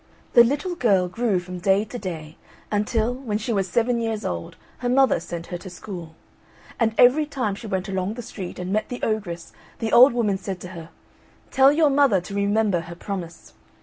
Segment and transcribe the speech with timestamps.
[0.33, 2.35] The little girl grew from day to day
[2.71, 6.15] until, when she was seven years old, her mother sent her to school,
[6.79, 10.39] and every time she went along the street and met the ogress the old woman
[10.39, 10.89] said to her,
[11.51, 13.53] "Tell your mother to remember her promise."